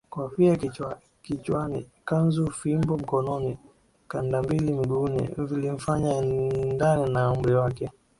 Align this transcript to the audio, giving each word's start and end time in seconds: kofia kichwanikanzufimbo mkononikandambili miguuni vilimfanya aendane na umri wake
kofia 0.09 0.57
kichwanikanzufimbo 1.21 2.97
mkononikandambili 2.97 4.73
miguuni 4.73 5.29
vilimfanya 5.37 6.09
aendane 6.13 7.09
na 7.09 7.31
umri 7.31 7.53
wake 7.53 7.89